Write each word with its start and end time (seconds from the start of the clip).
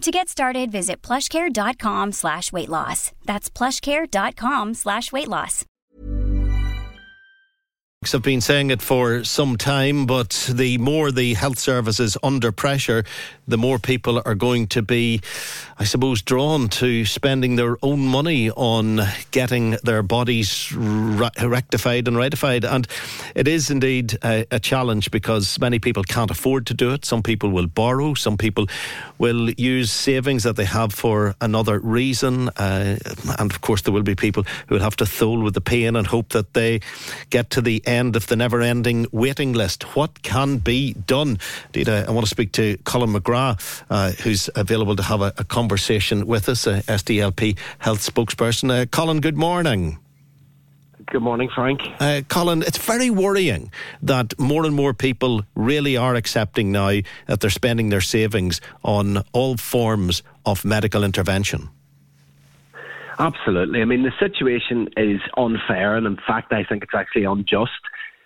To 0.00 0.10
get 0.10 0.30
started, 0.30 0.72
visit 0.72 1.02
plushcare.com 1.02 2.12
slash 2.12 2.52
weight 2.52 2.70
loss. 2.70 3.12
That's 3.26 3.50
plushcare.com 3.50 4.74
slash 4.74 5.12
weight 5.12 5.28
loss. 5.28 5.66
I've 8.02 8.22
been 8.22 8.40
saying 8.40 8.70
it 8.70 8.80
for 8.80 9.24
some 9.24 9.58
time, 9.58 10.06
but 10.06 10.48
the 10.50 10.78
more 10.78 11.12
the 11.12 11.34
health 11.34 11.58
service 11.58 12.00
is 12.00 12.16
under 12.22 12.50
pressure, 12.50 13.04
the 13.50 13.58
more 13.58 13.78
people 13.78 14.22
are 14.24 14.34
going 14.34 14.66
to 14.68 14.82
be, 14.82 15.20
I 15.78 15.84
suppose, 15.84 16.22
drawn 16.22 16.68
to 16.68 17.04
spending 17.04 17.56
their 17.56 17.76
own 17.82 18.00
money 18.00 18.50
on 18.50 19.00
getting 19.30 19.72
their 19.82 20.02
bodies 20.02 20.72
rectified 20.72 22.08
and 22.08 22.16
rightified. 22.16 22.64
And 22.64 22.86
it 23.34 23.48
is 23.48 23.70
indeed 23.70 24.18
a, 24.24 24.46
a 24.50 24.58
challenge 24.58 25.10
because 25.10 25.58
many 25.60 25.78
people 25.78 26.02
can't 26.04 26.30
afford 26.30 26.66
to 26.66 26.74
do 26.74 26.92
it. 26.92 27.04
Some 27.04 27.22
people 27.22 27.50
will 27.50 27.66
borrow, 27.66 28.14
some 28.14 28.36
people 28.36 28.66
will 29.18 29.50
use 29.50 29.90
savings 29.90 30.44
that 30.44 30.56
they 30.56 30.64
have 30.64 30.92
for 30.92 31.34
another 31.40 31.78
reason. 31.78 32.48
Uh, 32.50 32.98
and 33.38 33.50
of 33.50 33.60
course, 33.60 33.82
there 33.82 33.92
will 33.92 34.02
be 34.02 34.14
people 34.14 34.44
who 34.68 34.76
will 34.76 34.82
have 34.82 34.96
to 34.96 35.06
thole 35.06 35.40
with 35.40 35.54
the 35.54 35.60
pain 35.60 35.96
and 35.96 36.06
hope 36.06 36.30
that 36.30 36.54
they 36.54 36.80
get 37.30 37.50
to 37.50 37.60
the 37.60 37.82
end 37.86 38.16
of 38.16 38.26
the 38.26 38.36
never 38.36 38.60
ending 38.60 39.06
waiting 39.12 39.52
list. 39.52 39.82
What 39.96 40.22
can 40.22 40.58
be 40.58 40.92
done? 40.94 41.38
Indeed, 41.66 41.88
I, 41.88 42.02
I 42.02 42.10
want 42.10 42.26
to 42.26 42.30
speak 42.30 42.52
to 42.52 42.76
Colin 42.84 43.10
McGrath, 43.10 43.39
uh, 43.90 44.12
who's 44.22 44.50
available 44.54 44.96
to 44.96 45.02
have 45.02 45.20
a, 45.20 45.32
a, 45.38 45.44
conversation 45.44 46.26
with 46.26 46.48
us, 46.48 46.66
a 46.66 46.82
SDLP 46.82 47.58
health 47.78 48.00
spokesperson. 48.00 48.70
Uh, 48.70 48.86
Colin, 48.86 49.20
good 49.20 49.36
morning. 49.36 49.98
Good 51.06 51.22
morning, 51.22 51.48
Frank. 51.52 51.80
Uh, 51.98 52.22
Colin, 52.28 52.62
it's 52.62 52.78
very 52.78 53.10
worrying 53.10 53.72
that 54.02 54.38
more 54.38 54.64
and 54.64 54.74
more 54.74 54.94
people 54.94 55.42
really 55.56 55.96
are 55.96 56.14
accepting 56.14 56.70
now 56.70 57.00
that 57.26 57.40
they're 57.40 57.50
spending 57.50 57.88
their 57.88 58.00
savings 58.00 58.60
on 58.84 59.24
all 59.32 59.56
forms 59.56 60.22
of 60.46 60.64
medical 60.64 61.02
intervention. 61.02 61.68
Absolutely. 63.18 63.82
I 63.82 63.84
mean, 63.86 64.02
the 64.02 64.12
situation 64.20 64.88
is 64.96 65.20
unfair, 65.36 65.96
and 65.96 66.06
in 66.06 66.16
fact, 66.16 66.52
I 66.52 66.64
think 66.64 66.84
it's 66.84 66.94
actually 66.94 67.24
unjust. 67.24 67.80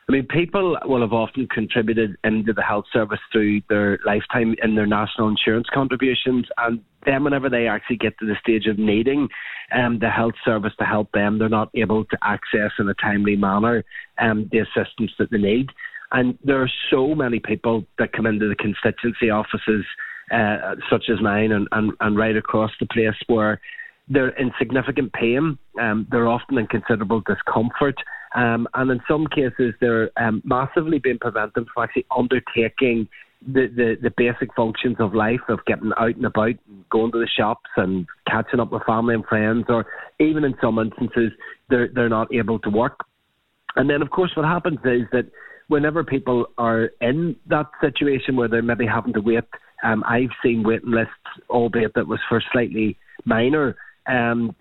I 0.08 0.12
mean, 0.12 0.26
people 0.26 0.76
will 0.84 1.00
have 1.00 1.14
often 1.14 1.46
contributed 1.48 2.16
into 2.24 2.52
the 2.52 2.62
health 2.62 2.84
service 2.92 3.20
through 3.32 3.62
their 3.70 3.98
lifetime 4.04 4.54
in 4.62 4.74
their 4.74 4.86
national 4.86 5.28
insurance 5.28 5.66
contributions, 5.72 6.46
and 6.58 6.80
then 7.06 7.24
whenever 7.24 7.48
they 7.48 7.66
actually 7.66 7.96
get 7.96 8.18
to 8.18 8.26
the 8.26 8.36
stage 8.40 8.66
of 8.66 8.78
needing 8.78 9.28
um, 9.74 9.98
the 9.98 10.10
health 10.10 10.34
service 10.44 10.72
to 10.78 10.84
help 10.84 11.10
them, 11.12 11.38
they're 11.38 11.48
not 11.48 11.70
able 11.74 12.04
to 12.04 12.18
access 12.22 12.70
in 12.78 12.88
a 12.88 12.94
timely 12.94 13.36
manner 13.36 13.82
um, 14.18 14.48
the 14.52 14.58
assistance 14.58 15.10
that 15.18 15.30
they 15.30 15.38
need. 15.38 15.70
And 16.12 16.38
there 16.44 16.60
are 16.62 16.70
so 16.90 17.14
many 17.14 17.40
people 17.40 17.84
that 17.98 18.12
come 18.12 18.26
into 18.26 18.48
the 18.48 18.56
constituency 18.56 19.30
offices, 19.30 19.84
uh, 20.30 20.76
such 20.90 21.04
as 21.10 21.20
mine, 21.22 21.52
and, 21.52 21.66
and, 21.72 21.92
and 22.00 22.16
right 22.16 22.36
across 22.36 22.70
the 22.78 22.86
place 22.86 23.16
where 23.26 23.60
they're 24.08 24.28
in 24.28 24.52
significant 24.58 25.12
pain. 25.12 25.58
Um, 25.80 26.06
they're 26.10 26.28
often 26.28 26.58
in 26.58 26.66
considerable 26.66 27.22
discomfort. 27.26 27.96
Um, 28.34 28.66
and 28.74 28.90
in 28.90 29.00
some 29.08 29.26
cases, 29.28 29.74
they're 29.80 30.10
um, 30.16 30.42
massively 30.44 30.98
being 30.98 31.18
prevented 31.18 31.66
from 31.72 31.84
actually 31.84 32.06
undertaking 32.16 33.08
the, 33.46 33.68
the, 33.76 33.96
the 34.02 34.12
basic 34.16 34.54
functions 34.54 34.96
of 34.98 35.14
life 35.14 35.40
of 35.48 35.64
getting 35.66 35.92
out 35.98 36.16
and 36.16 36.24
about, 36.24 36.54
going 36.90 37.12
to 37.12 37.18
the 37.18 37.28
shops 37.28 37.70
and 37.76 38.06
catching 38.28 38.58
up 38.58 38.72
with 38.72 38.82
family 38.84 39.14
and 39.14 39.24
friends, 39.26 39.66
or 39.68 39.86
even 40.18 40.44
in 40.44 40.54
some 40.60 40.78
instances, 40.78 41.30
they're, 41.68 41.88
they're 41.94 42.08
not 42.08 42.32
able 42.34 42.58
to 42.60 42.70
work. 42.70 42.98
And 43.76 43.88
then, 43.88 44.02
of 44.02 44.10
course, 44.10 44.32
what 44.34 44.46
happens 44.46 44.78
is 44.84 45.02
that 45.12 45.26
whenever 45.68 46.04
people 46.04 46.46
are 46.58 46.90
in 47.00 47.36
that 47.46 47.66
situation 47.80 48.36
where 48.36 48.48
they're 48.48 48.62
maybe 48.62 48.86
having 48.86 49.12
to 49.12 49.20
wait, 49.20 49.44
um, 49.82 50.02
I've 50.06 50.30
seen 50.42 50.62
waiting 50.62 50.92
lists, 50.92 51.12
albeit 51.50 51.94
that 51.94 52.08
was 52.08 52.20
for 52.28 52.42
slightly 52.52 52.96
minor 53.24 53.76
um, 54.06 54.54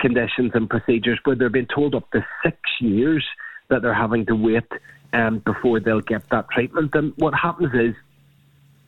conditions 0.00 0.52
and 0.54 0.68
procedures 0.68 1.18
where 1.24 1.36
they're 1.36 1.50
being 1.50 1.68
told 1.72 1.94
up 1.94 2.10
to 2.12 2.24
six 2.42 2.58
years 2.80 3.24
that 3.68 3.82
they're 3.82 3.94
having 3.94 4.26
to 4.26 4.34
wait 4.34 4.64
um, 5.12 5.38
before 5.40 5.80
they'll 5.80 6.00
get 6.00 6.28
that 6.30 6.50
treatment. 6.50 6.94
And 6.94 7.12
what 7.16 7.34
happens 7.34 7.72
is, 7.74 7.94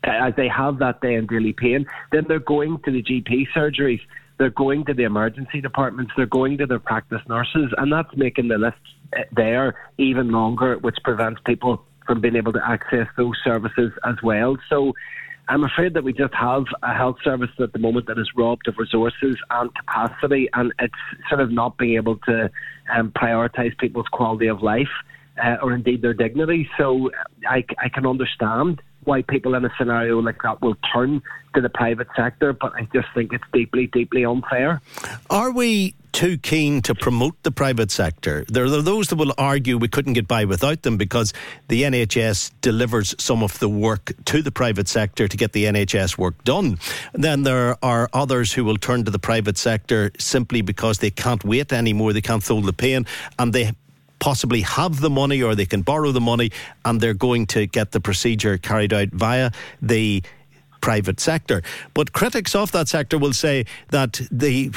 as 0.05 0.35
they 0.37 0.49
have 0.49 0.79
that 0.79 1.01
day 1.01 1.15
in 1.15 1.27
daily 1.27 1.53
pain, 1.53 1.87
then 2.11 2.25
they're 2.27 2.39
going 2.39 2.79
to 2.85 2.91
the 2.91 3.03
GP 3.03 3.49
surgeries, 3.55 4.01
they're 4.39 4.49
going 4.51 4.87
to 4.87 4.95
the 4.95 5.03
emergency 5.03 5.61
departments, 5.61 6.13
they're 6.17 6.25
going 6.25 6.57
to 6.59 6.67
their 6.67 6.79
practice 6.79 7.21
nurses, 7.29 7.71
and 7.77 7.93
that's 7.93 8.15
making 8.17 8.49
the 8.49 8.57
list 8.57 8.79
uh, 9.15 9.23
there 9.33 9.91
even 9.99 10.31
longer, 10.31 10.79
which 10.79 10.97
prevents 11.05 11.41
people 11.45 11.85
from 12.07 12.21
being 12.21 12.37
able 12.37 12.53
to 12.53 12.67
access 12.67 13.07
those 13.19 13.37
services 13.45 13.93
as 14.05 14.17
well. 14.23 14.57
So 14.71 14.95
I'm 15.51 15.65
afraid 15.65 15.95
that 15.95 16.05
we 16.05 16.13
just 16.13 16.33
have 16.35 16.67
a 16.85 16.95
health 16.95 17.17
service 17.25 17.51
at 17.59 17.73
the 17.73 17.81
moment 17.81 18.07
that 18.07 18.21
is 18.21 18.31
robbed 18.37 18.69
of 18.69 18.77
resources 18.79 19.37
and 19.51 19.75
capacity, 19.75 20.49
and 20.55 20.73
it's 20.79 20.95
sort 21.29 21.41
of 21.41 21.51
not 21.51 21.77
being 21.77 21.97
able 21.97 22.19
to 22.19 22.49
um, 22.95 23.11
prioritise 23.11 23.77
people's 23.77 24.07
quality 24.13 24.47
of 24.47 24.63
life 24.63 24.87
uh, 25.43 25.57
or 25.63 25.73
indeed 25.73 26.03
their 26.03 26.15
dignity. 26.15 26.69
So 26.79 27.11
I, 27.49 27.65
I 27.79 27.89
can 27.89 28.07
understand 28.07 28.83
why 29.05 29.23
people 29.23 29.55
in 29.55 29.65
a 29.65 29.71
scenario 29.79 30.19
like 30.21 30.43
that 30.43 30.61
will 30.61 30.77
turn 30.93 31.23
to 31.55 31.61
the 31.61 31.69
private 31.69 32.09
sector, 32.15 32.53
but 32.53 32.73
I 32.75 32.87
just 32.93 33.09
think 33.15 33.33
it's 33.33 33.45
deeply, 33.53 33.87
deeply 33.87 34.25
unfair. 34.25 34.81
Are 35.31 35.51
we 35.51 35.95
too 36.13 36.37
keen 36.39 36.83
to 36.83 36.95
promote 36.95 37.43
the 37.43 37.51
private 37.51 37.91
sector? 37.91 38.45
There 38.49 38.65
are 38.65 38.83
those 38.83 39.09
that 39.09 39.17
will 39.17 39.33
argue 39.39 39.79
we 39.79 39.89
couldn't 39.89 40.13
get 40.13 40.29
by 40.29 40.45
without 40.45 40.83
them 40.83 40.97
because 40.97 41.33
the 41.69 41.83
NHS 41.83 42.53
delivers 42.61 43.15
some 43.19 43.43
of 43.43 43.59
the 43.59 43.69
work 43.69 44.13
to 44.27 44.43
the 44.43 44.51
private 44.51 44.89
sector 44.89 45.27
to 45.27 45.37
get 45.37 45.53
the 45.53 45.65
NHS 45.65 46.19
work 46.19 46.43
done. 46.45 46.79
Then 47.13 47.45
there 47.45 47.77
are 47.83 48.09
others 48.13 48.53
who 48.53 48.65
will 48.65 48.77
turn 48.77 49.05
to 49.05 49.11
the 49.11 49.19
private 49.19 49.57
sector 49.57 50.11
simply 50.19 50.63
because 50.63 50.99
they 50.99 51.11
can't 51.11 51.45
wait 51.45 51.73
anymore, 51.73 52.13
they 52.13 52.21
can't 52.21 52.47
hold 52.47 52.65
the 52.65 52.73
pain, 52.73 53.07
and 53.39 53.53
they 53.53 53.73
possibly 54.21 54.61
have 54.61 55.01
the 55.01 55.11
money 55.11 55.43
or 55.43 55.55
they 55.55 55.67
can 55.67 55.83
borrow 55.83 56.13
the 56.13 56.21
money 56.21 56.53
and 56.85 57.01
they're 57.01 57.15
going 57.15 57.47
to 57.47 57.67
get 57.67 57.91
the 57.91 58.01
procedure 58.01 58.57
carried 58.59 58.93
out 58.93 59.09
via 59.09 59.51
the 59.83 60.23
private 60.81 61.21
sector. 61.21 61.63
But 61.95 62.13
critics 62.13 62.55
of 62.55 62.73
that 62.73 62.89
sector 62.89 63.19
will 63.19 63.33
say 63.33 63.67
that 63.89 64.21
they 64.31 64.71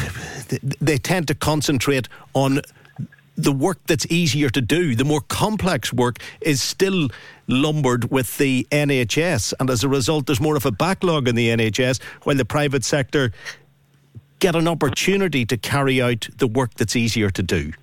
they 0.81 0.97
tend 0.97 1.27
to 1.27 1.35
concentrate 1.35 2.07
on 2.33 2.61
the 3.35 3.51
work 3.51 3.79
that's 3.87 4.05
easier 4.11 4.49
to 4.49 4.61
do, 4.61 4.95
the 4.95 5.03
more 5.03 5.21
complex 5.21 5.91
work 5.91 6.19
is 6.41 6.61
still 6.61 7.09
lumbered 7.47 8.11
with 8.11 8.37
the 8.37 8.67
NHS. 8.71 9.53
And 9.59 9.69
as 9.69 9.83
a 9.83 9.89
result, 9.89 10.27
there's 10.27 10.39
more 10.39 10.55
of 10.55 10.65
a 10.67 10.71
backlog 10.71 11.27
in 11.27 11.35
the 11.35 11.49
NHS, 11.49 12.01
while 12.23 12.35
the 12.35 12.45
private 12.45 12.83
sector 12.83 13.31
get 14.39 14.55
an 14.55 14.67
opportunity 14.67 15.45
to 15.45 15.57
carry 15.57 16.01
out 16.01 16.27
the 16.37 16.47
work 16.47 16.75
that's 16.75 16.95
easier 16.95 17.29
to 17.31 17.41
do. 17.41 17.73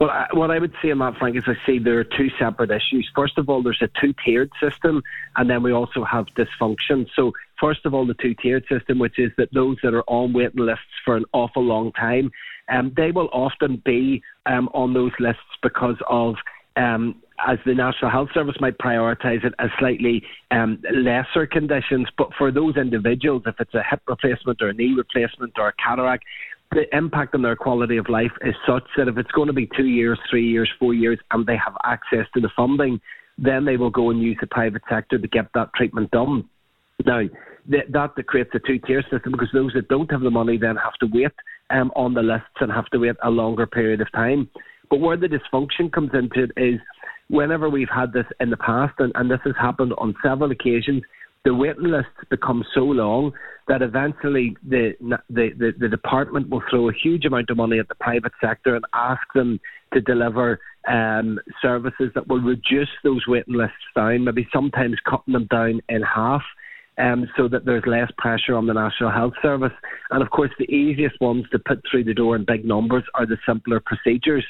Well, 0.00 0.08
I, 0.08 0.28
what 0.32 0.50
I 0.50 0.58
would 0.58 0.72
say 0.82 0.90
on 0.90 0.98
that, 1.00 1.18
Frank, 1.18 1.36
is 1.36 1.44
I 1.46 1.54
see 1.66 1.78
there 1.78 1.98
are 1.98 2.04
two 2.04 2.30
separate 2.38 2.70
issues. 2.70 3.08
First 3.14 3.36
of 3.36 3.50
all, 3.50 3.62
there's 3.62 3.82
a 3.82 3.90
two-tiered 4.00 4.50
system, 4.58 5.02
and 5.36 5.48
then 5.48 5.62
we 5.62 5.72
also 5.72 6.04
have 6.04 6.26
dysfunction. 6.28 7.06
So, 7.14 7.32
first 7.60 7.84
of 7.84 7.92
all, 7.92 8.06
the 8.06 8.14
two-tiered 8.14 8.64
system, 8.66 8.98
which 8.98 9.18
is 9.18 9.30
that 9.36 9.52
those 9.52 9.76
that 9.82 9.92
are 9.92 10.04
on 10.08 10.32
waiting 10.32 10.64
lists 10.64 10.84
for 11.04 11.16
an 11.16 11.26
awful 11.34 11.62
long 11.62 11.92
time, 11.92 12.30
um, 12.70 12.94
they 12.96 13.10
will 13.10 13.28
often 13.30 13.82
be 13.84 14.22
um, 14.46 14.70
on 14.72 14.94
those 14.94 15.12
lists 15.20 15.42
because 15.62 15.96
of 16.08 16.36
um, 16.76 17.16
as 17.46 17.58
the 17.66 17.74
National 17.74 18.10
Health 18.10 18.30
Service 18.32 18.56
might 18.60 18.78
prioritise 18.78 19.44
it 19.44 19.54
as 19.58 19.70
slightly 19.78 20.22
um, 20.50 20.82
lesser 20.94 21.46
conditions. 21.46 22.08
But 22.16 22.30
for 22.38 22.50
those 22.50 22.76
individuals, 22.76 23.42
if 23.46 23.56
it's 23.58 23.74
a 23.74 23.82
hip 23.82 24.00
replacement 24.06 24.62
or 24.62 24.68
a 24.68 24.72
knee 24.72 24.94
replacement 24.96 25.58
or 25.58 25.68
a 25.68 25.72
cataract, 25.74 26.24
the 26.72 26.84
impact 26.96 27.34
on 27.34 27.42
their 27.42 27.56
quality 27.56 27.96
of 27.96 28.08
life 28.08 28.30
is 28.42 28.54
such 28.66 28.84
that 28.96 29.08
if 29.08 29.18
it's 29.18 29.30
going 29.32 29.48
to 29.48 29.52
be 29.52 29.68
two 29.76 29.86
years, 29.86 30.18
three 30.30 30.46
years, 30.48 30.70
four 30.78 30.94
years, 30.94 31.18
and 31.32 31.46
they 31.46 31.56
have 31.56 31.76
access 31.84 32.26
to 32.34 32.40
the 32.40 32.50
funding, 32.56 33.00
then 33.38 33.64
they 33.64 33.76
will 33.76 33.90
go 33.90 34.10
and 34.10 34.22
use 34.22 34.36
the 34.40 34.46
private 34.46 34.82
sector 34.88 35.18
to 35.18 35.28
get 35.28 35.46
that 35.54 35.72
treatment 35.74 36.10
done. 36.10 36.48
Now, 37.04 37.22
that, 37.68 37.92
that 37.92 38.26
creates 38.26 38.50
a 38.54 38.60
two-tier 38.60 39.02
system 39.02 39.32
because 39.32 39.48
those 39.52 39.72
that 39.74 39.88
don't 39.88 40.10
have 40.10 40.20
the 40.20 40.30
money 40.30 40.58
then 40.58 40.76
have 40.76 40.94
to 41.00 41.08
wait 41.12 41.32
um, 41.70 41.90
on 41.96 42.14
the 42.14 42.22
lists 42.22 42.46
and 42.60 42.70
have 42.70 42.86
to 42.86 42.98
wait 42.98 43.16
a 43.22 43.30
longer 43.30 43.66
period 43.66 44.00
of 44.00 44.12
time. 44.12 44.48
But 44.90 45.00
where 45.00 45.16
the 45.16 45.28
dysfunction 45.28 45.92
comes 45.92 46.10
into 46.14 46.44
it 46.44 46.50
is 46.56 46.80
whenever 47.28 47.68
we've 47.68 47.88
had 47.88 48.12
this 48.12 48.26
in 48.40 48.50
the 48.50 48.56
past, 48.56 48.94
and, 48.98 49.12
and 49.14 49.30
this 49.30 49.40
has 49.44 49.54
happened 49.58 49.92
on 49.98 50.14
several 50.22 50.50
occasions, 50.50 51.02
the 51.44 51.54
waiting 51.54 51.84
lists 51.84 52.10
become 52.28 52.64
so 52.74 52.80
long 52.80 53.32
that 53.68 53.82
eventually 53.82 54.56
the, 54.68 54.92
the, 55.00 55.18
the, 55.30 55.72
the, 55.78 55.88
department 55.88 56.50
will 56.50 56.62
throw 56.68 56.88
a 56.88 56.92
huge 56.92 57.24
amount 57.24 57.48
of 57.50 57.56
money 57.56 57.78
at 57.78 57.88
the 57.88 57.94
private 57.94 58.32
sector 58.42 58.74
and 58.74 58.84
ask 58.92 59.22
them 59.34 59.58
to 59.94 60.00
deliver 60.00 60.60
um, 60.88 61.38
services 61.62 62.10
that 62.14 62.28
will 62.28 62.40
reduce 62.40 62.88
those 63.04 63.26
waiting 63.26 63.54
lists 63.54 63.76
down, 63.96 64.24
maybe 64.24 64.46
sometimes 64.52 64.96
cutting 65.08 65.32
them 65.32 65.46
down 65.50 65.80
in 65.88 66.02
half. 66.02 66.42
Um, 66.98 67.26
so 67.34 67.48
that 67.48 67.64
there's 67.64 67.84
less 67.86 68.10
pressure 68.18 68.54
on 68.54 68.66
the 68.66 68.74
National 68.74 69.10
Health 69.10 69.32
Service. 69.40 69.72
And 70.10 70.22
of 70.22 70.28
course, 70.28 70.50
the 70.58 70.70
easiest 70.70 71.18
ones 71.18 71.46
to 71.50 71.58
put 71.58 71.80
through 71.90 72.04
the 72.04 72.12
door 72.12 72.36
in 72.36 72.44
big 72.44 72.62
numbers 72.62 73.04
are 73.14 73.24
the 73.24 73.38
simpler 73.48 73.80
procedures, 73.80 74.44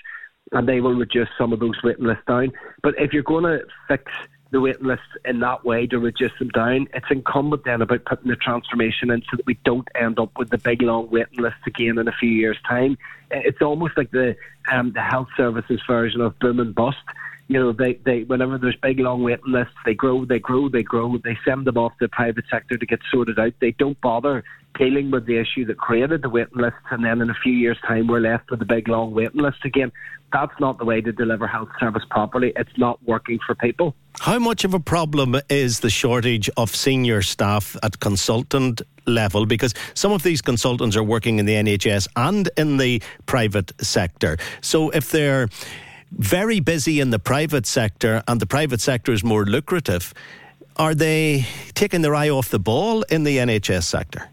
and 0.51 0.69
they 0.69 0.81
will 0.81 0.95
reduce 0.95 1.29
some 1.39 1.53
of 1.53 1.61
those 1.61 1.79
waiting 1.85 2.07
lists 2.07 2.25
down. 2.27 2.51
But 2.83 2.95
if 2.99 3.13
you're 3.13 3.23
going 3.23 3.45
to 3.45 3.61
fix 3.87 4.11
the 4.51 4.61
waiting 4.61 4.87
lists 4.87 5.07
in 5.25 5.41
that 5.41 5.65
way 5.65 5.87
to 5.87 5.99
reduce 5.99 6.33
them 6.39 6.49
down. 6.49 6.89
It's 6.93 7.07
incumbent 7.11 7.65
then 7.65 7.83
about 7.83 8.05
putting 8.05 8.29
the 8.29 8.37
transformation 8.37 9.11
in 9.11 9.23
so 9.31 9.37
that 9.37 9.47
we 9.47 9.55
don't 9.65 9.89
end 9.95 10.19
up 10.19 10.37
with 10.39 10.51
the 10.51 10.59
big 10.59 10.83
long 10.83 11.09
waiting 11.11 11.39
lists 11.39 11.61
again 11.67 11.99
in 11.99 12.09
a 12.09 12.13
few 12.13 12.31
years' 12.31 12.59
time. 12.69 12.99
It's 13.31 13.63
almost 13.63 13.97
like 13.97 14.11
the 14.11 14.37
um, 14.71 14.93
the 14.93 15.03
health 15.03 15.29
services 15.37 15.81
version 15.87 16.21
of 16.21 16.39
boom 16.39 16.61
and 16.61 16.75
bust. 16.75 16.99
You 17.49 17.59
know, 17.59 17.73
they, 17.73 17.95
they 17.95 18.23
whenever 18.23 18.59
there's 18.59 18.77
big 18.77 19.01
long 19.01 19.23
waiting 19.23 19.53
lists, 19.53 19.75
they 19.85 19.95
grow, 19.95 20.25
they 20.25 20.39
grow, 20.39 20.69
they 20.69 20.83
grow. 20.83 21.19
They 21.19 21.37
send 21.45 21.67
them 21.67 21.79
off 21.79 21.93
to 21.99 22.05
the 22.05 22.09
private 22.09 22.45
sector 22.51 22.77
to 22.77 22.87
get 22.87 23.01
sorted 23.11 23.39
out. 23.39 23.55
They 23.61 23.73
don't 23.73 24.01
bother 24.01 24.45
dealing 24.79 25.11
with 25.11 25.27
the 25.27 25.37
issue 25.37 25.65
that 25.67 25.77
created 25.77 26.23
the 26.23 26.29
waiting 26.29 26.59
lists, 26.59 26.79
and 26.91 27.05
then 27.05 27.21
in 27.21 27.31
a 27.31 27.35
few 27.35 27.53
years' 27.53 27.79
time, 27.87 28.07
we're 28.07 28.21
left 28.21 28.51
with 28.51 28.63
a 28.63 28.67
big 28.67 28.89
long 28.89 29.13
waiting 29.13 29.41
list 29.41 29.65
again. 29.65 29.91
That's 30.33 30.53
not 30.61 30.79
the 30.79 30.85
way 30.85 31.01
to 31.01 31.13
deliver 31.13 31.47
health 31.47 31.71
service 31.81 32.05
properly. 32.09 32.53
It's 32.55 32.79
not 32.79 33.03
working 33.03 33.41
for 33.45 33.55
people. 33.57 33.97
How 34.21 34.39
much 34.39 34.65
of 34.65 34.75
a 34.75 34.81
problem 34.81 35.35
is 35.49 35.81
the 35.81 35.89
shortage 35.89 36.51
of 36.59 36.77
senior 36.77 37.23
staff 37.23 37.75
at 37.83 38.01
consultant 38.01 38.83
level? 39.07 39.47
Because 39.47 39.73
some 39.95 40.13
of 40.13 40.23
these 40.23 40.43
consultants 40.43 40.95
are 40.95 41.03
working 41.03 41.39
in 41.39 41.47
the 41.47 41.55
NHS 41.55 42.07
and 42.17 42.51
in 42.59 42.77
the 42.77 43.03
private 43.25 43.73
sector. 43.83 44.37
So 44.61 44.91
if 44.91 45.11
they're 45.11 45.49
very 46.13 46.61
busy 46.61 47.01
in 47.01 47.09
the 47.09 47.19
private 47.19 47.65
sector 47.65 48.23
and 48.29 48.39
the 48.39 48.47
private 48.47 48.83
sector 48.83 49.11
is 49.11 49.25
more 49.25 49.47
lucrative, 49.47 50.13
are 50.77 50.95
they 50.95 51.47
taking 51.73 52.03
their 52.03 52.15
eye 52.15 52.29
off 52.29 52.51
the 52.51 52.61
ball 52.61 53.01
in 53.05 53.25
the 53.25 53.39
NHS 53.39 53.85
sector? 53.85 54.29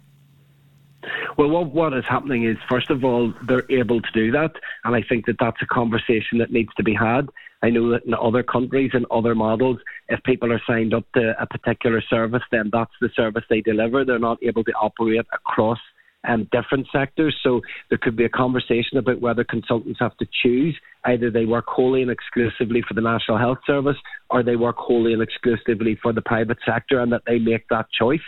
Well, 1.37 1.49
what, 1.49 1.71
what 1.71 1.93
is 1.93 2.03
happening 2.09 2.45
is, 2.45 2.57
first 2.67 2.89
of 2.89 3.03
all, 3.03 3.31
they're 3.47 3.71
able 3.71 4.01
to 4.01 4.11
do 4.11 4.31
that. 4.31 4.53
And 4.83 4.95
I 4.95 5.03
think 5.07 5.27
that 5.27 5.35
that's 5.39 5.61
a 5.61 5.67
conversation 5.67 6.39
that 6.39 6.51
needs 6.51 6.73
to 6.77 6.83
be 6.83 6.95
had. 6.95 7.29
I 7.61 7.69
know 7.69 7.91
that 7.91 8.05
in 8.05 8.13
other 8.13 8.43
countries 8.43 8.91
and 8.93 9.05
other 9.11 9.35
models, 9.35 9.77
if 10.09 10.21
people 10.23 10.51
are 10.51 10.61
signed 10.67 10.93
up 10.93 11.05
to 11.13 11.35
a 11.39 11.45
particular 11.45 12.01
service, 12.01 12.43
then 12.51 12.69
that's 12.71 12.91
the 13.01 13.09
service 13.15 13.43
they 13.49 13.61
deliver. 13.61 14.03
They're 14.03 14.19
not 14.19 14.41
able 14.41 14.63
to 14.63 14.71
operate 14.73 15.25
across 15.31 15.79
um, 16.27 16.47
different 16.51 16.87
sectors. 16.91 17.35
So 17.43 17.61
there 17.89 17.99
could 17.99 18.15
be 18.15 18.25
a 18.25 18.29
conversation 18.29 18.97
about 18.97 19.21
whether 19.21 19.43
consultants 19.43 19.99
have 19.99 20.17
to 20.17 20.27
choose 20.43 20.75
either 21.05 21.31
they 21.31 21.45
work 21.45 21.65
wholly 21.67 22.01
and 22.01 22.11
exclusively 22.11 22.83
for 22.85 22.93
the 22.93 23.01
National 23.01 23.37
Health 23.37 23.59
Service 23.65 23.95
or 24.29 24.43
they 24.43 24.55
work 24.55 24.75
wholly 24.77 25.13
and 25.13 25.21
exclusively 25.21 25.97
for 26.01 26.11
the 26.11 26.21
private 26.21 26.57
sector 26.65 26.99
and 26.99 27.11
that 27.13 27.21
they 27.25 27.39
make 27.39 27.65
that 27.69 27.85
choice. 27.97 28.19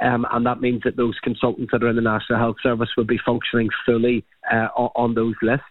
Um, 0.00 0.26
and 0.30 0.44
that 0.46 0.60
means 0.60 0.82
that 0.84 0.96
those 0.96 1.14
consultants 1.22 1.72
that 1.72 1.82
are 1.82 1.88
in 1.88 1.96
the 1.96 2.02
National 2.02 2.38
Health 2.38 2.56
Service 2.62 2.90
will 2.96 3.04
be 3.04 3.18
functioning 3.24 3.68
fully 3.84 4.24
uh, 4.52 4.68
on, 4.76 5.14
those 5.14 5.34
lists. 5.42 5.64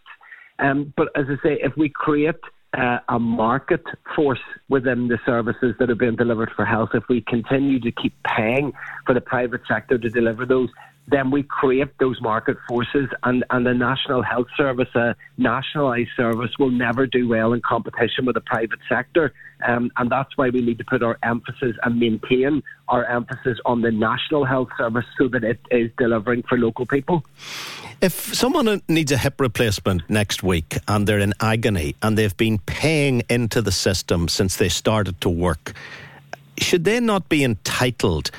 Um, 0.59 0.93
but 0.97 1.09
as 1.15 1.25
I 1.29 1.35
say, 1.43 1.59
if 1.61 1.77
we 1.77 1.89
create 1.89 2.35
uh, 2.75 2.99
a 3.09 3.19
market 3.19 3.83
force 4.15 4.39
within 4.67 5.07
the 5.07 5.19
services 5.25 5.75
that 5.79 5.89
are 5.89 5.95
being 5.95 6.15
delivered 6.15 6.51
for 6.55 6.65
health, 6.65 6.89
if 6.93 7.03
we 7.07 7.21
continue 7.21 7.79
to 7.79 7.91
keep 7.91 8.13
paying 8.23 8.73
for 9.05 9.13
the 9.13 9.21
private 9.21 9.61
sector 9.67 9.97
to 9.97 10.09
deliver 10.09 10.45
those, 10.45 10.69
then 11.07 11.29
we 11.29 11.43
create 11.43 11.97
those 11.99 12.19
market 12.21 12.57
forces, 12.67 13.07
and, 13.23 13.43
and 13.51 13.65
the 13.65 13.73
National 13.73 14.23
Health 14.23 14.47
Service, 14.57 14.89
a 14.95 15.15
nationalised 15.37 16.09
service, 16.17 16.51
will 16.57 16.71
never 16.71 17.05
do 17.05 17.27
well 17.27 17.53
in 17.53 17.61
competition 17.61 18.25
with 18.25 18.35
the 18.35 18.41
private 18.41 18.79
sector. 18.89 19.31
Um, 19.65 19.91
and 19.97 20.11
that's 20.11 20.35
why 20.35 20.49
we 20.49 20.61
need 20.61 20.79
to 20.79 20.83
put 20.83 21.03
our 21.03 21.17
emphasis 21.23 21.75
and 21.83 21.99
maintain 21.99 22.63
our 22.87 23.05
emphasis 23.05 23.57
on 23.65 23.81
the 23.81 23.91
National 23.91 24.45
Health 24.45 24.69
Service 24.77 25.05
so 25.17 25.27
that 25.29 25.43
it 25.43 25.59
is 25.71 25.91
delivering 25.97 26.43
for 26.43 26.57
local 26.57 26.85
people. 26.85 27.23
If 28.01 28.13
someone 28.35 28.81
needs 28.87 29.11
a 29.11 29.17
hip 29.17 29.39
replacement 29.39 30.09
next 30.09 30.43
week 30.43 30.77
and 30.87 31.07
they're 31.07 31.19
in 31.19 31.33
agony 31.39 31.95
and 32.01 32.17
they've 32.17 32.35
been 32.35 32.59
paying 32.59 33.23
into 33.29 33.61
the 33.61 33.71
system 33.71 34.27
since 34.27 34.57
they 34.57 34.69
started 34.69 35.21
to 35.21 35.29
work, 35.29 35.73
should 36.57 36.83
they 36.83 36.99
not 36.99 37.29
be 37.29 37.43
entitled 37.43 38.31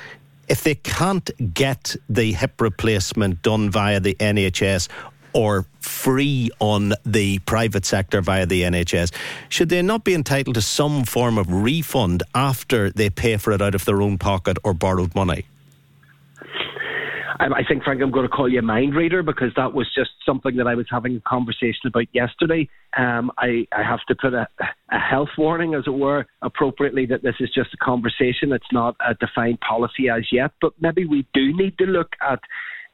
if 0.49 0.63
they 0.63 0.75
can't 0.75 1.31
get 1.55 1.97
the 2.09 2.33
hip 2.33 2.61
replacement 2.61 3.43
done 3.43 3.71
via 3.71 4.01
the 4.01 4.15
NHS 4.15 4.89
or 5.33 5.67
free 5.81 6.51
on 6.61 6.95
the 7.05 7.39
private 7.41 7.85
sector 7.85 8.21
via 8.21 8.47
the 8.47 8.63
NHS, 8.63 9.13
should 9.49 9.69
they 9.69 9.83
not 9.83 10.05
be 10.05 10.15
entitled 10.15 10.55
to 10.55 10.63
some 10.63 11.05
form 11.05 11.37
of 11.37 11.53
refund 11.53 12.23
after 12.35 12.91
they 12.91 13.11
pay 13.11 13.37
for 13.37 13.53
it 13.53 13.61
out 13.61 13.75
of 13.75 13.85
their 13.85 14.01
own 14.01 14.19
pocket 14.19 14.57
or 14.65 14.73
borrowed 14.73 15.15
money? 15.15 15.47
I 17.39 17.63
think, 17.69 17.83
Frank, 17.83 18.01
I'm 18.03 18.11
going 18.11 18.29
to 18.29 18.35
call 18.35 18.49
you 18.49 18.59
a 18.59 18.63
mind 18.63 18.95
reader 18.95 19.23
because 19.23 19.51
that 19.57 19.73
was 19.73 19.87
just 19.95 20.11
something 20.25 20.57
that 20.57 20.67
I 20.67 20.75
was 20.75 20.87
having 20.91 21.17
a 21.17 21.21
conversation 21.21 21.87
about 21.87 22.07
yesterday. 22.13 22.69
Um, 22.97 23.31
I, 23.39 23.67
I 23.73 23.83
have 23.83 24.01
to 24.09 24.15
put 24.15 24.33
a, 24.35 24.49
a 24.91 24.99
health 24.99 25.29
warning, 25.37 25.75
as 25.75 25.85
it 25.87 25.91
were, 25.91 26.27
appropriately 26.43 27.07
that 27.07 27.23
this 27.23 27.35
is 27.41 27.51
just 27.55 27.75
a 27.75 27.85
conversation. 27.85 28.53
It's 28.53 28.65
not 28.73 28.97
a 29.07 29.15
defined 29.15 29.61
policy 29.61 30.09
as 30.09 30.25
yet, 30.33 30.53
but 30.61 30.73
maybe 30.81 31.05
we 31.05 31.27
do 31.35 31.57
need 31.57 31.77
to 31.79 31.85
look 31.85 32.13
at 32.21 32.41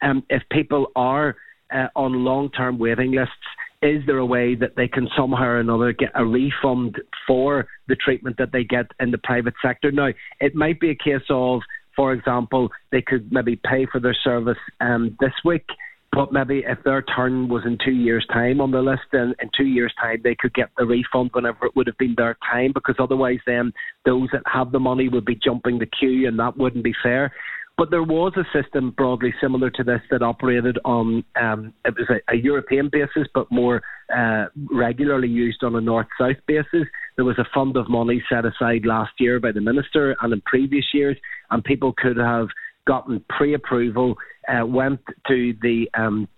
um, 0.02 0.24
if 0.30 0.42
people 0.50 0.88
are 0.96 1.36
uh, 1.72 1.88
on 1.94 2.24
long 2.24 2.50
term 2.50 2.78
waiting 2.78 3.12
lists 3.12 3.34
is 3.82 4.00
there 4.06 4.18
a 4.18 4.26
way 4.26 4.54
that 4.54 4.76
they 4.76 4.86
can 4.86 5.08
somehow 5.16 5.42
or 5.42 5.58
another 5.58 5.92
get 5.92 6.10
a 6.14 6.24
refund 6.24 6.96
for 7.26 7.66
the 7.88 7.96
treatment 7.96 8.36
that 8.38 8.52
they 8.52 8.62
get 8.62 8.86
in 9.00 9.10
the 9.10 9.18
private 9.18 9.54
sector? 9.60 9.90
Now, 9.90 10.10
it 10.40 10.54
might 10.54 10.78
be 10.78 10.90
a 10.90 10.94
case 10.94 11.26
of 11.28 11.62
for 11.96 12.12
example, 12.12 12.70
they 12.90 13.02
could 13.02 13.32
maybe 13.32 13.56
pay 13.56 13.86
for 13.90 14.00
their 14.00 14.16
service 14.24 14.58
um, 14.80 15.16
this 15.20 15.32
week, 15.44 15.66
but 16.12 16.32
maybe 16.32 16.62
if 16.66 16.78
their 16.84 17.02
turn 17.02 17.48
was 17.48 17.62
in 17.64 17.78
two 17.82 17.92
years' 17.92 18.26
time 18.32 18.60
on 18.60 18.70
the 18.70 18.82
list, 18.82 19.02
then 19.12 19.34
in 19.40 19.50
two 19.56 19.66
years' 19.66 19.94
time 20.00 20.20
they 20.22 20.36
could 20.38 20.52
get 20.54 20.68
the 20.76 20.84
refund 20.84 21.30
whenever 21.32 21.66
it 21.66 21.74
would 21.74 21.86
have 21.86 21.98
been 21.98 22.14
their 22.16 22.36
time, 22.50 22.72
because 22.74 22.96
otherwise, 22.98 23.38
then 23.46 23.72
those 24.04 24.28
that 24.32 24.42
have 24.46 24.72
the 24.72 24.80
money 24.80 25.08
would 25.08 25.24
be 25.24 25.34
jumping 25.34 25.78
the 25.78 25.86
queue, 25.86 26.28
and 26.28 26.38
that 26.38 26.56
wouldn't 26.56 26.84
be 26.84 26.94
fair. 27.02 27.32
But 27.78 27.90
there 27.90 28.02
was 28.02 28.34
a 28.36 28.44
system 28.52 28.90
broadly 28.90 29.32
similar 29.40 29.70
to 29.70 29.82
this 29.82 30.02
that 30.10 30.22
operated 30.22 30.78
on 30.84 31.24
um, 31.40 31.72
it 31.84 31.94
was 31.96 32.08
a, 32.10 32.32
a, 32.32 32.36
European 32.36 32.90
basis, 32.92 33.26
but 33.34 33.50
more 33.50 33.82
uh, 34.14 34.46
regularly 34.70 35.28
used 35.28 35.62
on 35.64 35.74
a 35.74 35.80
north-south 35.80 36.36
basis. 36.46 36.86
There 37.16 37.24
was 37.24 37.38
a 37.38 37.46
fund 37.54 37.76
of 37.76 37.88
money 37.88 38.22
set 38.28 38.44
aside 38.44 38.84
last 38.84 39.12
year 39.18 39.40
by 39.40 39.52
the 39.52 39.60
minister 39.60 40.16
and 40.20 40.32
in 40.32 40.40
previous 40.42 40.86
years, 40.92 41.16
and 41.50 41.62
people 41.62 41.92
could 41.96 42.16
have 42.16 42.48
gotten 42.86 43.24
pre-approval, 43.28 44.16
uh, 44.48 44.66
went 44.66 45.00
to 45.28 45.54
the 45.62 45.88
um, 45.94 46.28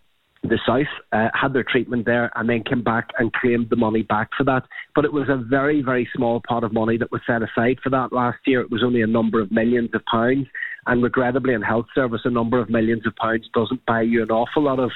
the 0.43 0.59
south, 0.67 0.87
uh, 1.13 1.29
had 1.33 1.55
their 1.55 1.65
treatment 1.65 2.05
there, 2.05 2.31
and 2.37 2.49
then 2.49 2.63
came 2.63 2.83
back 2.83 3.09
and 3.19 3.33
claimed 3.33 3.71
the 3.71 3.77
money 3.77 4.03
back 4.03 4.29
for 4.37 4.45
that. 4.45 4.63
But 4.95 5.07
it 5.07 5.13
was 5.13 5.29
a 5.29 5.37
very, 5.37 5.81
very 5.81 6.09
small 6.15 6.43
pot 6.47 6.65
of 6.65 6.73
money 6.73 6.99
that 6.99 7.11
was 7.11 7.23
set 7.27 7.43
aside 7.43 7.79
for 7.83 7.91
that 7.91 8.13
last 8.13 8.39
year. 8.47 8.61
It 8.61 8.71
was 8.71 8.83
only 8.85 9.01
a 9.01 9.07
number 9.07 9.41
of 9.41 9.51
millions 9.51 9.91
of 9.95 10.05
pounds. 10.05 10.47
And 10.87 11.03
regrettably, 11.03 11.55
in 11.55 11.63
health 11.63 11.87
service, 11.95 12.23
a 12.25 12.31
number 12.31 12.59
of 12.59 12.69
millions 12.69 13.07
of 13.07 13.17
pounds 13.17 13.49
doesn't 13.55 13.85
buy 13.87 14.03
you 14.03 14.23
an 14.23 14.31
awful 14.31 14.63
lot 14.63 14.79
of 14.79 14.91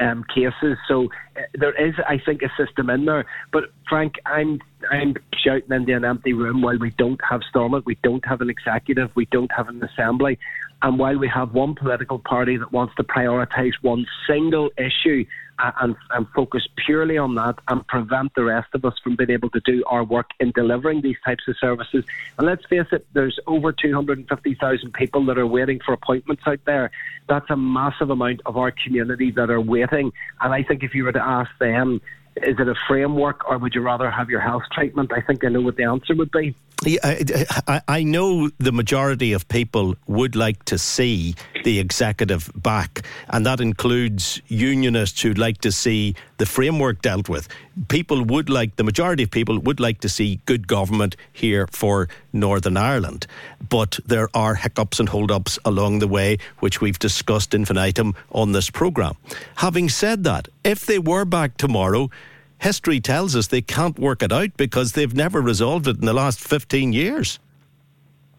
um, 0.00 0.24
cases. 0.34 0.78
So 0.88 1.10
uh, 1.36 1.42
there 1.54 1.74
is, 1.74 1.94
I 2.08 2.18
think, 2.18 2.42
a 2.42 2.50
system 2.56 2.90
in 2.90 3.04
there. 3.04 3.26
But 3.52 3.64
Frank, 3.88 4.14
I'm 4.26 4.60
I'm 4.90 5.14
shouting 5.44 5.72
into 5.72 5.94
an 5.94 6.04
empty 6.04 6.32
room 6.32 6.62
while 6.62 6.78
we 6.78 6.90
don't 6.90 7.20
have 7.28 7.42
Stormont, 7.48 7.86
we 7.86 7.96
don't 8.02 8.24
have 8.26 8.40
an 8.40 8.50
executive, 8.50 9.10
we 9.14 9.26
don't 9.26 9.52
have 9.52 9.68
an 9.68 9.82
assembly, 9.82 10.38
and 10.82 10.98
while 10.98 11.16
we 11.16 11.28
have 11.28 11.54
one 11.54 11.74
political 11.74 12.18
party 12.18 12.56
that 12.56 12.72
wants 12.72 12.94
to 12.96 13.04
prioritise 13.04 13.74
one 13.82 14.06
single 14.26 14.70
issue 14.76 15.24
and, 15.80 15.96
and 16.10 16.26
focus 16.34 16.66
purely 16.84 17.18
on 17.18 17.34
that 17.36 17.56
and 17.68 17.86
prevent 17.86 18.34
the 18.34 18.44
rest 18.44 18.68
of 18.74 18.84
us 18.84 18.94
from 19.02 19.16
being 19.16 19.30
able 19.30 19.50
to 19.50 19.60
do 19.60 19.84
our 19.86 20.04
work 20.04 20.30
in 20.40 20.50
delivering 20.52 21.02
these 21.02 21.16
types 21.24 21.44
of 21.48 21.56
services. 21.58 22.04
And 22.38 22.46
let's 22.46 22.64
face 22.66 22.86
it, 22.92 23.06
there's 23.12 23.38
over 23.46 23.72
250,000 23.72 24.94
people 24.94 25.24
that 25.26 25.38
are 25.38 25.46
waiting 25.46 25.80
for 25.84 25.92
appointments 25.92 26.42
out 26.46 26.60
there. 26.64 26.90
That's 27.28 27.48
a 27.50 27.56
massive 27.56 28.10
amount 28.10 28.40
of 28.46 28.56
our 28.56 28.72
community 28.72 29.30
that 29.32 29.50
are 29.50 29.60
waiting. 29.60 30.12
And 30.40 30.52
I 30.52 30.62
think 30.62 30.82
if 30.82 30.94
you 30.94 31.04
were 31.04 31.12
to 31.12 31.24
ask 31.24 31.50
them, 31.58 32.00
is 32.36 32.58
it 32.58 32.68
a 32.68 32.74
framework 32.88 33.48
or 33.48 33.58
would 33.58 33.74
you 33.74 33.82
rather 33.82 34.10
have 34.10 34.30
your 34.30 34.40
health 34.40 34.62
treatment? 34.72 35.12
I 35.12 35.20
think 35.20 35.44
I 35.44 35.48
know 35.48 35.60
what 35.60 35.76
the 35.76 35.84
answer 35.84 36.14
would 36.14 36.30
be. 36.30 36.54
I, 36.84 37.80
I 37.86 38.02
know 38.02 38.50
the 38.58 38.72
majority 38.72 39.32
of 39.32 39.46
people 39.48 39.94
would 40.06 40.34
like 40.34 40.64
to 40.64 40.78
see 40.78 41.34
the 41.64 41.78
executive 41.78 42.50
back, 42.56 43.02
and 43.28 43.46
that 43.46 43.60
includes 43.60 44.40
unionists 44.48 45.22
who'd 45.22 45.38
like 45.38 45.58
to 45.60 45.70
see 45.70 46.14
the 46.38 46.46
framework 46.46 47.00
dealt 47.02 47.28
with. 47.28 47.46
People 47.88 48.24
would 48.24 48.50
like, 48.50 48.76
the 48.76 48.84
majority 48.84 49.22
of 49.22 49.30
people 49.30 49.58
would 49.60 49.78
like 49.78 50.00
to 50.00 50.08
see 50.08 50.40
good 50.44 50.66
government 50.66 51.16
here 51.32 51.68
for 51.70 52.08
Northern 52.32 52.76
Ireland. 52.76 53.26
But 53.68 54.00
there 54.04 54.28
are 54.34 54.56
hiccups 54.56 54.98
and 54.98 55.08
hold 55.08 55.30
ups 55.30 55.58
along 55.64 56.00
the 56.00 56.08
way, 56.08 56.38
which 56.58 56.80
we've 56.80 56.98
discussed 56.98 57.54
infinitum 57.54 58.14
on 58.32 58.52
this 58.52 58.70
programme. 58.70 59.16
Having 59.56 59.90
said 59.90 60.24
that, 60.24 60.48
if 60.64 60.84
they 60.84 60.98
were 60.98 61.24
back 61.24 61.56
tomorrow, 61.56 62.10
history 62.62 63.00
tells 63.00 63.34
us 63.36 63.48
they 63.48 63.60
can't 63.60 63.98
work 63.98 64.22
it 64.22 64.32
out 64.32 64.56
because 64.56 64.92
they've 64.92 65.14
never 65.14 65.40
resolved 65.40 65.88
it 65.88 65.98
in 65.98 66.06
the 66.06 66.12
last 66.12 66.40
15 66.40 66.92
years. 66.92 67.38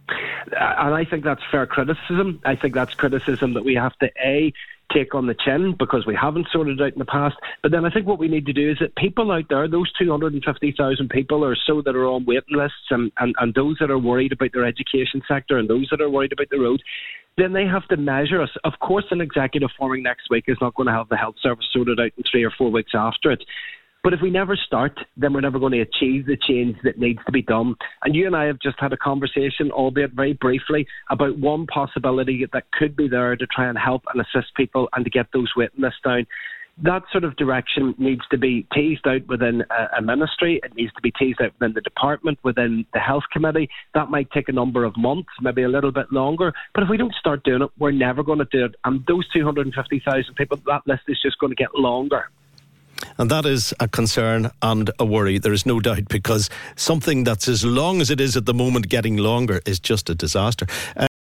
Uh, 0.09 0.75
and 0.77 0.93
I 0.93 1.05
think 1.05 1.23
that's 1.23 1.41
fair 1.51 1.65
criticism. 1.65 2.41
I 2.45 2.55
think 2.55 2.73
that's 2.73 2.93
criticism 2.93 3.53
that 3.53 3.65
we 3.65 3.75
have 3.75 3.97
to 3.99 4.09
A, 4.23 4.53
take 4.93 5.15
on 5.15 5.27
the 5.27 5.33
chin 5.33 5.75
because 5.77 6.05
we 6.05 6.15
haven't 6.15 6.47
sorted 6.51 6.79
it 6.79 6.83
out 6.83 6.93
in 6.93 6.99
the 6.99 7.05
past. 7.05 7.35
But 7.61 7.71
then 7.71 7.85
I 7.85 7.89
think 7.89 8.05
what 8.05 8.19
we 8.19 8.27
need 8.27 8.45
to 8.45 8.53
do 8.53 8.71
is 8.71 8.77
that 8.79 8.95
people 8.95 9.31
out 9.31 9.45
there, 9.49 9.67
those 9.67 9.91
250,000 9.93 11.09
people 11.09 11.43
or 11.43 11.55
so 11.55 11.81
that 11.81 11.95
are 11.95 12.05
on 12.05 12.25
waiting 12.25 12.55
lists 12.55 12.91
and, 12.91 13.11
and, 13.19 13.35
and 13.39 13.53
those 13.53 13.77
that 13.79 13.91
are 13.91 13.99
worried 13.99 14.31
about 14.31 14.51
their 14.53 14.65
education 14.65 15.21
sector 15.27 15.57
and 15.57 15.69
those 15.69 15.87
that 15.89 16.01
are 16.01 16.09
worried 16.09 16.33
about 16.33 16.49
the 16.49 16.59
road, 16.59 16.81
then 17.37 17.53
they 17.53 17.65
have 17.65 17.87
to 17.87 17.97
measure 17.97 18.41
us. 18.41 18.51
Of 18.63 18.73
course, 18.79 19.05
an 19.09 19.21
executive 19.21 19.69
forming 19.77 20.03
next 20.03 20.29
week 20.29 20.45
is 20.47 20.57
not 20.61 20.75
going 20.75 20.87
to 20.87 20.93
have 20.93 21.09
the 21.09 21.17
health 21.17 21.35
service 21.41 21.65
sorted 21.73 21.99
out 21.99 22.11
in 22.15 22.23
three 22.29 22.43
or 22.43 22.51
four 22.51 22.69
weeks 22.69 22.91
after 22.93 23.31
it. 23.31 23.43
But 24.03 24.13
if 24.13 24.21
we 24.21 24.29
never 24.29 24.55
start, 24.55 24.99
then 25.15 25.33
we're 25.33 25.41
never 25.41 25.59
going 25.59 25.71
to 25.71 25.81
achieve 25.81 26.25
the 26.25 26.37
change 26.37 26.75
that 26.83 26.99
needs 26.99 27.19
to 27.25 27.31
be 27.31 27.41
done. 27.41 27.75
And 28.03 28.13
you 28.13 28.27
and 28.27 28.35
I 28.35 28.45
have 28.45 28.59
just 28.59 28.79
had 28.79 28.91
a 28.91 28.97
conversation, 28.97 29.71
albeit 29.71 30.11
very 30.11 30.33
briefly, 30.33 30.85
about 31.09 31.37
one 31.37 31.67
possibility 31.67 32.45
that 32.51 32.71
could 32.71 32.95
be 32.95 33.07
there 33.07 33.35
to 33.35 33.47
try 33.47 33.67
and 33.67 33.77
help 33.77 34.03
and 34.13 34.21
assist 34.21 34.53
people 34.55 34.89
and 34.93 35.05
to 35.05 35.11
get 35.11 35.27
those 35.33 35.51
waiting 35.55 35.81
lists 35.81 35.99
down 36.03 36.25
that 36.81 37.03
sort 37.11 37.23
of 37.23 37.35
direction 37.35 37.93
needs 37.97 38.21
to 38.31 38.37
be 38.37 38.65
teased 38.73 39.05
out 39.07 39.25
within 39.27 39.63
a, 39.95 40.01
ministry. 40.01 40.59
It 40.63 40.75
needs 40.75 40.91
to 40.93 41.01
be 41.01 41.11
teased 41.11 41.39
out 41.41 41.53
within 41.59 41.73
the 41.73 41.81
department, 41.81 42.39
within 42.43 42.85
the 42.93 42.99
health 42.99 43.23
committee. 43.31 43.69
That 43.93 44.09
might 44.09 44.31
take 44.31 44.49
a 44.49 44.53
number 44.53 44.83
of 44.83 44.97
months, 44.97 45.29
maybe 45.39 45.63
a 45.63 45.69
little 45.69 45.91
bit 45.91 46.11
longer. 46.11 46.51
But 46.73 46.83
if 46.83 46.89
we 46.89 46.97
don't 46.97 47.13
start 47.13 47.43
doing 47.43 47.61
it, 47.61 47.69
we're 47.77 47.91
never 47.91 48.23
going 48.23 48.39
to 48.39 48.47
do 48.51 48.65
it. 48.65 48.75
And 48.85 49.05
those 49.05 49.27
250,000 49.29 50.35
people, 50.35 50.57
that 50.65 50.81
list 50.87 51.03
is 51.07 51.19
just 51.21 51.37
going 51.37 51.51
to 51.51 51.55
get 51.55 51.75
longer. 51.75 52.29
And 53.17 53.29
that 53.29 53.45
is 53.45 53.73
a 53.79 53.87
concern 53.87 54.51
and 54.61 54.91
a 54.99 55.05
worry. 55.05 55.37
There 55.37 55.53
is 55.53 55.65
no 55.65 55.79
doubt 55.79 56.07
because 56.09 56.49
something 56.75 57.23
that's 57.23 57.47
as 57.47 57.63
long 57.63 58.01
as 58.01 58.09
it 58.09 58.19
is 58.19 58.35
at 58.35 58.45
the 58.45 58.53
moment 58.53 58.89
getting 58.89 59.17
longer 59.17 59.61
is 59.65 59.79
just 59.79 60.09
a 60.09 60.15
disaster. 60.15 60.67
Uh, 60.95 61.07